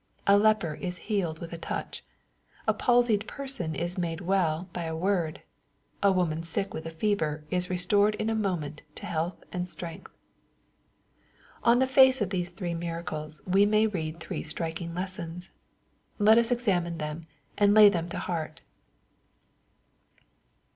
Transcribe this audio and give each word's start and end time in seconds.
A 0.25 0.35
leper 0.35 0.73
is 0.73 0.97
healed 1.05 1.37
with 1.37 1.53
a 1.53 1.59
touch. 1.59 2.03
A 2.67 2.73
palsied 2.73 3.27
person 3.27 3.75
is 3.75 3.99
made 3.99 4.17
weU 4.21 4.65
by 4.73 4.85
a 4.85 4.95
word. 4.95 5.43
A 6.01 6.11
woman 6.11 6.41
sick 6.41 6.73
with 6.73 6.87
a 6.87 6.89
fever 6.89 7.43
is 7.51 7.69
restored 7.69 8.15
in 8.15 8.27
a 8.27 8.33
moment 8.33 8.81
to 8.95 9.05
health 9.05 9.43
and 9.51 9.67
strength. 9.67 10.11
On 11.63 11.77
the 11.77 11.85
face 11.85 12.19
of 12.19 12.31
these 12.31 12.51
three 12.51 12.73
miracles, 12.73 13.43
we 13.45 13.63
may 13.67 13.85
read 13.85 14.19
three 14.19 14.41
striking 14.41 14.95
lessons. 14.95 15.49
Let 16.17 16.39
us 16.39 16.49
examine 16.51 16.97
them, 16.97 17.27
and 17.55 17.75
lay 17.75 17.87
them 17.87 18.09
to 18.09 18.17
heart. 18.17 18.63